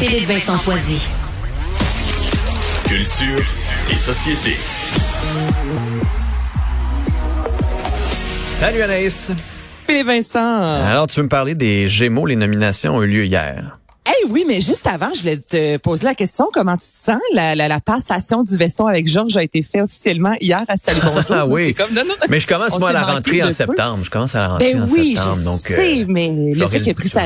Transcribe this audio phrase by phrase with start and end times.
[0.00, 0.98] Philippe Vincent Foisy.
[2.86, 3.44] Culture
[3.92, 4.56] et société.
[8.48, 9.32] Salut Anaïs.
[9.86, 10.84] Philippe Vincent.
[10.86, 13.78] Alors, tu veux me parler des Gémeaux, les nominations ont eu lieu hier.
[14.08, 17.20] Eh oui, mais juste avant, je voulais te poser la question, comment tu te sens?
[17.34, 21.00] La, la, la passation du veston avec Georges a été fait officiellement hier à Salut
[21.04, 21.24] Bonjour.
[21.30, 21.74] Ah oui.
[21.74, 23.52] Comme, non, non, Mais je commence, moi, à la rentrée en peu.
[23.52, 23.98] septembre.
[24.04, 25.36] Je commence à la rentrée Ben en oui, septembre.
[25.38, 27.22] je donc, sais, mais le fait qu'il ait pris sa...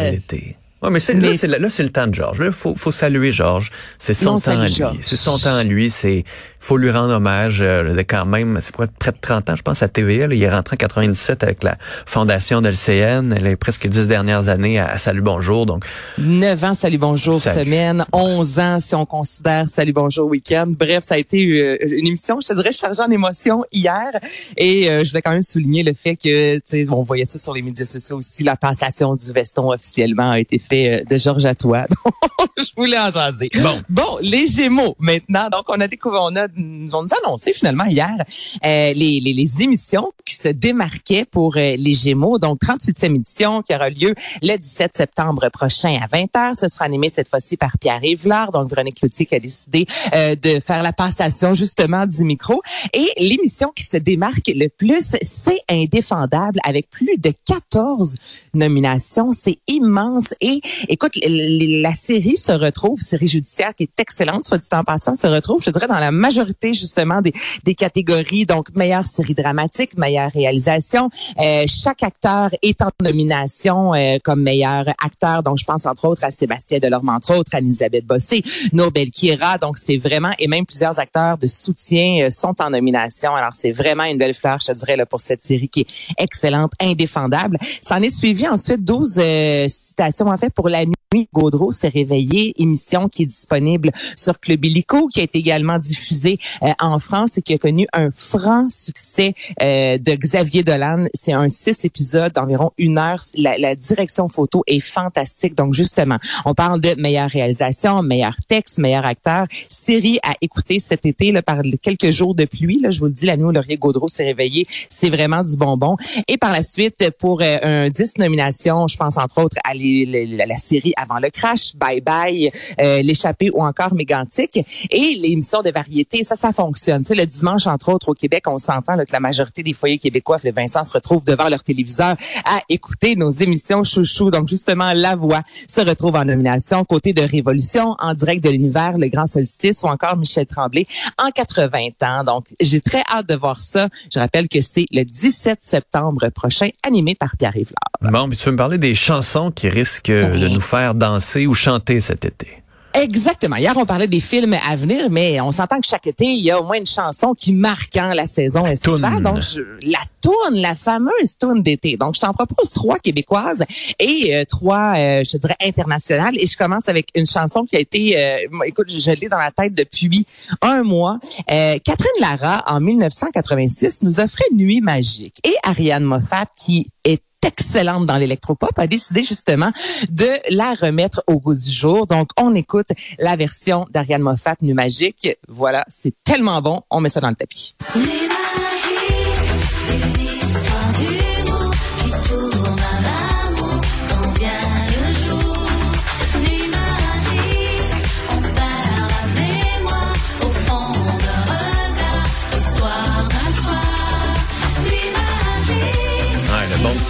[0.84, 2.38] Ouais, mais, Mais- là, c'est, là, c'est le temps de Georges.
[2.40, 3.70] Là, faut, faut saluer Georges.
[3.98, 4.78] C'est son temps à lui.
[5.00, 5.88] C'est son temps à lui.
[5.88, 6.24] C'est,
[6.60, 7.62] faut lui rendre hommage.
[7.62, 10.26] euh, quand même, c'est près près de 30 ans, je pense, à TVA.
[10.26, 10.34] là.
[10.34, 13.32] il est rentré en 97 avec la fondation de l'LCN.
[13.34, 15.64] Elle est presque 10 dernières années à, à Salut Bonjour.
[15.64, 15.84] Donc,
[16.18, 17.64] 9 ans, Salut Bonjour Salut.
[17.64, 20.66] semaine, 11 ans si on considère Salut Bonjour week-end.
[20.68, 24.10] Bref, ça a été euh, une émission, je te dirais, chargée en émotions hier.
[24.58, 27.38] Et euh, je voulais quand même souligner le fait que, tu sais, on voyait ça
[27.38, 31.16] sur les médias sociaux aussi, la passation du veston officiellement a été fait euh, de
[31.16, 31.44] Georges.
[31.64, 33.50] Donc, je voulais en jaser.
[33.62, 33.80] Bon.
[33.88, 35.48] Bon, les Gémeaux maintenant.
[35.50, 39.32] Donc, on a découvert, on a, on nous a annoncé finalement hier euh, les, les,
[39.32, 42.38] les émissions qui se démarquaient pour euh, les Gémeaux.
[42.38, 46.58] Donc, 38e édition qui aura lieu le 17 septembre prochain à 20h.
[46.58, 48.52] Ce sera animé cette fois-ci par Pierre Yvelard.
[48.52, 52.62] Donc, Véronique Cloutier qui a décidé euh, de faire la passation justement du micro.
[52.92, 58.16] Et l'émission qui se démarque le plus, c'est Indéfendable avec plus de 14
[58.54, 59.32] nominations.
[59.32, 60.34] C'est immense.
[60.40, 65.14] Et écoute, la série se retrouve, série judiciaire qui est excellente, soit dit en passant,
[65.14, 67.32] se retrouve, je dirais, dans la majorité justement des,
[67.64, 68.46] des catégories.
[68.46, 71.10] Donc, meilleure série dramatique, meilleure réalisation.
[71.40, 75.42] Euh, chaque acteur est en nomination euh, comme meilleur acteur.
[75.42, 79.58] Donc, je pense entre autres à Sébastien Delorme, entre autres, Anne-Elisabeth Bossé, Nobel Kira.
[79.58, 83.34] Donc, c'est vraiment, et même plusieurs acteurs de soutien euh, sont en nomination.
[83.34, 85.86] Alors, c'est vraiment une belle fleur, je dirais, là, pour cette série qui est
[86.18, 87.58] excellente, indéfendable.
[87.82, 90.94] S'en est suivi ensuite 12 euh, citations, en fait, pour la nuit.
[91.32, 96.38] Gaudreau s'est réveillé, émission qui est disponible sur Club Illico, qui a été également diffusée
[96.62, 101.06] euh, en France et qui a connu un franc succès euh, de Xavier Dolan.
[101.14, 103.20] C'est un six épisodes d'environ une heure.
[103.36, 105.54] La, la direction photo est fantastique.
[105.54, 109.46] Donc justement, on parle de meilleure réalisation, meilleur texte, meilleur acteur.
[109.70, 112.80] Série à écouter cet été là, par quelques jours de pluie.
[112.80, 115.56] Là, je vous le dis, la nuit où Laurier Gaudreau s'est réveillé, c'est vraiment du
[115.56, 115.96] bonbon.
[116.28, 120.56] Et par la suite, pour euh, un 10 nominations, je pense entre autres à la
[120.56, 122.50] série Avant le crash, Bye Bye,
[122.80, 124.58] euh, L'échappée ou encore Mégantic.
[124.90, 127.02] Et l'émission de variété, ça, ça fonctionne.
[127.02, 129.98] Tu sais, le dimanche, entre autres, au Québec, on s'entend que la majorité des foyers
[129.98, 134.30] québécois, le Vincent, se retrouvent devant leur téléviseur à écouter nos émissions chouchou.
[134.30, 136.84] Donc, justement, La Voix se retrouve en nomination.
[136.84, 140.86] Côté de Révolution, en direct de l'univers, Le Grand Solstice ou encore Michel Tremblay
[141.18, 142.24] en 80 ans.
[142.24, 143.88] Donc, j'ai très hâte de voir ça.
[144.12, 147.90] Je rappelle que c'est le 17 septembre prochain, animé par Pierre Yvelard.
[148.00, 151.54] bon, puis tu veux me parler des chansons qui risquent de nous faire danser ou
[151.54, 152.48] chanter cet été.
[152.96, 153.56] Exactement.
[153.56, 156.52] Hier, on parlait des films à venir, mais on s'entend que chaque été, il y
[156.52, 159.20] a au moins une chanson qui marque hein, la saison estivale.
[159.20, 161.96] Donc, je- la tourne, la fameuse tourne d'été.
[161.96, 163.64] Donc, je t'en propose trois québécoises
[163.98, 166.34] et euh, trois, euh, je dirais, internationales.
[166.38, 169.38] Et je commence avec une chanson qui a été, euh, écoute, je, je l'ai dans
[169.38, 170.24] la tête depuis
[170.62, 171.18] un mois.
[171.50, 175.34] Euh, Catherine Lara, en 1986, nous offrait Nuit magique.
[175.44, 179.70] Et Ariane Moffat, qui est excellente dans l'électropop, a décidé justement
[180.10, 182.06] de la remettre au goût du jour.
[182.06, 182.88] Donc, on écoute
[183.18, 185.28] la version d'Ariane Moffat, Nu Magique.
[185.48, 187.74] Voilà, c'est tellement bon, on met ça dans le tapis.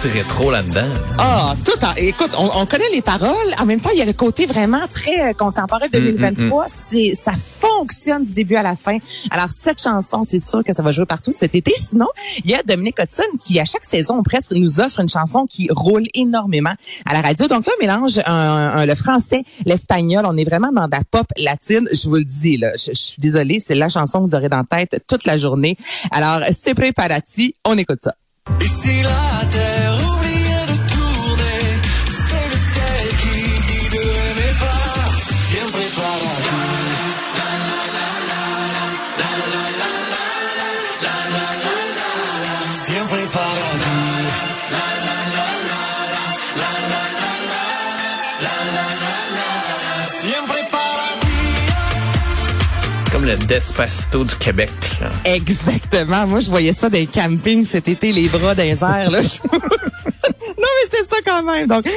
[0.09, 0.87] Rétro là-dedans.
[1.17, 3.29] Ah, tout en, écoute, on, on connaît les paroles.
[3.59, 6.65] En même temps, il y a le côté vraiment très euh, contemporain 2023.
[6.69, 8.97] C'est, ça fonctionne du début à la fin.
[9.31, 11.71] Alors, cette chanson, c'est sûr que ça va jouer partout cet été.
[11.75, 12.07] Sinon,
[12.43, 15.67] il y a Dominique Hudson qui, à chaque saison presque, nous offre une chanson qui
[15.71, 16.73] roule énormément
[17.05, 17.47] à la radio.
[17.47, 20.25] Donc là, on mélange un, un- le français, l'espagnol.
[20.27, 21.87] On est vraiment dans de la pop latine.
[21.91, 22.71] Je vous le dis, là.
[22.77, 25.37] Je, je suis désolée, c'est la chanson que vous aurez dans la tête toute la
[25.37, 25.77] journée.
[26.11, 27.55] Alors, c'est préparati.
[27.65, 28.13] On écoute ça.
[28.61, 29.94] Si la terre
[53.37, 54.71] Despacito du Québec.
[55.23, 56.27] Exactement.
[56.27, 59.11] Moi, je voyais ça les campings cet été, les bras les airs.
[59.11, 59.19] Là.
[60.57, 61.67] Non, mais c'est ça quand même.
[61.67, 61.87] Donc,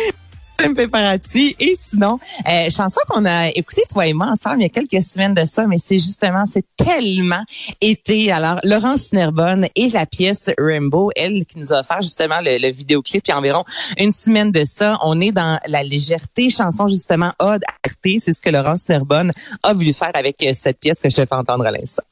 [1.60, 2.18] Et sinon,
[2.48, 5.44] euh, chanson qu'on a écoutée, toi et moi, ensemble, il y a quelques semaines de
[5.44, 7.42] ça, mais c'est justement, c'est tellement
[7.80, 8.30] été.
[8.32, 12.70] Alors, Laurence Nerbonne et la pièce Rainbow, elle qui nous a offert justement le, le
[12.72, 13.64] vidéoclip il y a environ
[13.98, 14.98] une semaine de ça.
[15.02, 17.78] On est dans la légèreté, chanson justement ode à.
[18.04, 19.32] C'est ce que Laurence Nerbonne
[19.62, 22.04] a voulu faire avec cette pièce que je te fais entendre à l'instant.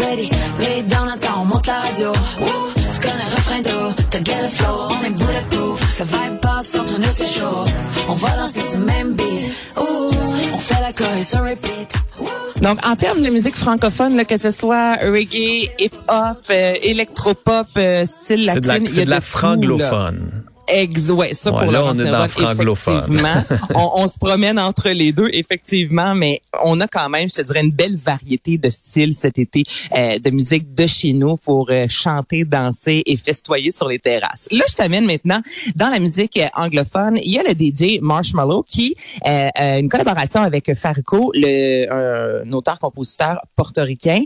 [0.00, 0.28] Ready.
[0.58, 2.12] Lay down, attends, on monte la radio.
[2.40, 2.48] Woo!
[2.74, 3.94] Tu connais le refrain d'eau.
[4.10, 5.98] T'as get le flow, on est bulletproof.
[5.98, 7.64] Le vibe passe entre nous, c'est chaud.
[8.08, 9.52] On va danser ce même beat.
[9.78, 10.10] Ouh!
[10.54, 11.94] On fait la chorus sur repeat.
[12.20, 12.26] Ouh!
[12.60, 18.04] Donc, en termes de musique francophone, là, que ce soit reggae, hip-hop, euh, électropop, euh,
[18.04, 20.39] style C'est de la, latine, il y c'est a de la franglophone.
[20.70, 23.44] Ex, ouais, ça Ouais, pour là, on est dans effectivement.
[23.74, 27.42] on, on se promène entre les deux, effectivement, mais on a quand même, je te
[27.42, 29.64] dirais, une belle variété de styles cet été,
[29.96, 34.46] euh, de musique de chez nous pour euh, chanter, danser et festoyer sur les terrasses.
[34.52, 35.40] Là, je t'amène maintenant
[35.74, 37.18] dans la musique euh, anglophone.
[37.22, 38.94] Il y a le DJ Marshmallow qui
[39.26, 44.22] euh, a une collaboration avec Farco, le un auteur-compositeur portoricain.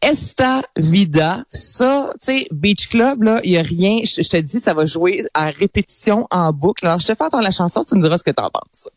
[0.00, 3.98] Esta Vida, ça, tu sais, Beach Club, là, il y a rien.
[4.04, 5.81] Je je te dis, ça va jouer à répétition
[6.30, 6.86] en boucle.
[6.86, 8.88] Alors, je te fais entendre la chanson, tu me diras ce que t'en penses.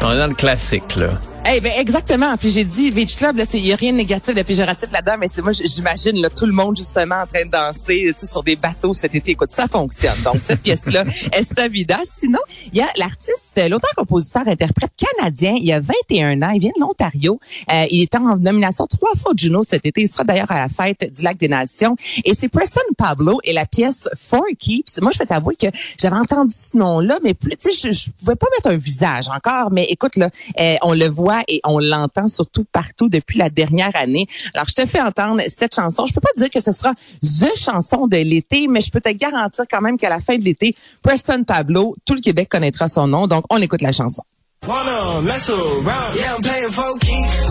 [0.00, 1.08] On est dans le classique, là.
[1.50, 2.36] Eh ben exactement.
[2.36, 5.16] Puis j'ai dit Beach Club, là, c'est y a rien de négatif, de péjoratif là-dedans,
[5.18, 8.54] mais c'est moi j'imagine là tout le monde justement en train de danser, sur des
[8.54, 9.30] bateaux cet été.
[9.30, 10.20] Écoute, ça fonctionne.
[10.24, 11.96] Donc cette pièce-là, Esta Vida?
[12.04, 12.38] Sinon,
[12.70, 15.54] il y a l'artiste, l'auteur-compositeur, interprète canadien.
[15.58, 16.50] Il a 21 ans.
[16.50, 17.40] Il vient de l'Ontario.
[17.72, 20.02] Euh, il est en nomination trois fois au Juno cet été.
[20.02, 21.96] Il sera d'ailleurs à la fête du Lac des Nations.
[22.26, 25.00] Et c'est Preston Pablo et la pièce Four Keeps.
[25.00, 25.68] Moi, je vais t'avouer que
[25.98, 29.30] j'avais entendu ce nom-là, mais plus, tu sais, je, je pouvais pas mettre un visage
[29.30, 29.70] encore.
[29.70, 30.28] Mais écoute, là,
[30.60, 34.26] euh, on le voit et on l'entend surtout partout depuis la dernière année.
[34.54, 36.06] Alors, je te fais entendre cette chanson.
[36.06, 36.92] Je peux pas te dire que ce sera
[37.22, 40.44] the chanson de l'été, mais je peux te garantir quand même qu'à la fin de
[40.44, 43.26] l'été, Preston Pablo, tout le Québec connaîtra son nom.
[43.26, 44.22] Donc, on écoute la chanson.
[44.66, 46.14] Wanna mess around?
[46.16, 47.48] Yeah, I'm playing for keeps.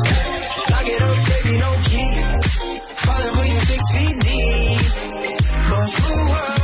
[0.69, 2.21] Lock it up, baby, no key.
[2.97, 4.79] Falling for you six feet deep.
[5.69, 6.59] But for what?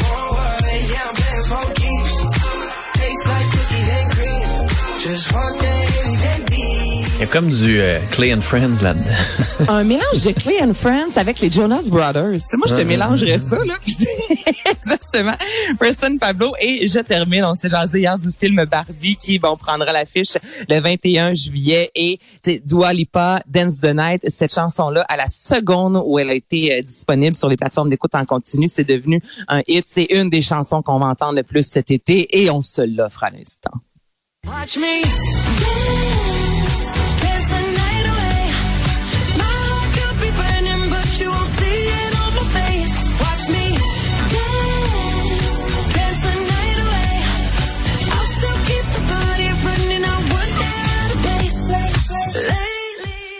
[0.00, 0.62] For what?
[0.90, 2.14] Yeah, I'm playing for keeps.
[2.94, 4.66] Tastes like cookies and cream.
[4.98, 5.32] Just
[7.32, 9.08] comme du euh, Clay and Friends là-dedans.
[9.68, 12.32] un mélange de Clay and Friends avec les Jonas Brothers.
[12.34, 13.74] Tu sais, moi, je te mélangerais ça, là.
[14.70, 15.32] Exactement.
[15.78, 16.52] Preston Pablo.
[16.60, 17.46] Et je termine.
[17.46, 20.36] On s'est jasé hier du film Barbie qui, bon, prendra l'affiche
[20.68, 21.90] le 21 juillet.
[21.94, 26.28] Et, tu sais, Dua Lipa, Dance the Night, cette chanson-là, à la seconde où elle
[26.28, 29.86] a été euh, disponible sur les plateformes d'écoute en continu, c'est devenu un hit.
[29.88, 33.24] C'est une des chansons qu'on va entendre le plus cet été et on se l'offre
[33.24, 33.72] à l'instant.
[34.46, 36.31] Watch me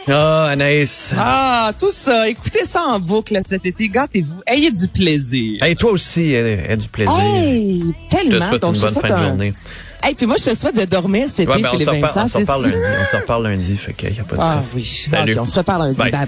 [0.08, 1.14] Ah, Anaïs.
[1.16, 2.28] Ah, tout ça.
[2.28, 3.88] Écoutez ça en boucle cet été.
[3.88, 4.40] Gâtez-vous.
[4.46, 5.62] Ayez du plaisir.
[5.62, 7.14] Hey, toi aussi, aie, du plaisir.
[7.20, 7.80] Hey,
[8.10, 8.48] je te tellement.
[8.48, 9.54] souhaite Donc, une je bonne fin souhaite de journée.
[10.02, 12.02] Hey, puis moi, je te souhaite de dormir cet Ouais, été, ben, on Philippe reparle,
[12.14, 12.24] Vincent.
[12.24, 12.76] on s'en reparle lundi.
[13.00, 14.72] On s'en reparle lundi, fait qu'il n'y a pas de Ah stress.
[14.74, 15.06] oui.
[15.10, 15.32] Salut.
[15.34, 15.96] OK, on se reparle lundi.
[16.10, 16.26] Bye.